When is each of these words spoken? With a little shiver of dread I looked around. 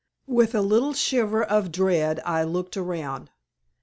With 0.25 0.55
a 0.55 0.61
little 0.63 0.93
shiver 0.93 1.43
of 1.43 1.71
dread 1.71 2.21
I 2.25 2.43
looked 2.43 2.75
around. 2.75 3.29